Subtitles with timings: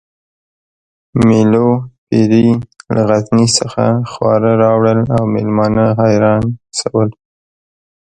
[1.27, 1.67] مېلو
[2.07, 2.47] پېري
[2.93, 6.43] له غزني څخه خواړه راوړل او مېلمانه حیران
[6.79, 7.09] شول